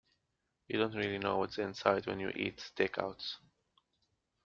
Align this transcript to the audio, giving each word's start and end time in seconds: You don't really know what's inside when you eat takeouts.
You 0.67 0.79
don't 0.79 0.95
really 0.95 1.19
know 1.19 1.37
what's 1.37 1.59
inside 1.59 2.07
when 2.07 2.19
you 2.19 2.29
eat 2.29 2.57
takeouts. 2.75 3.35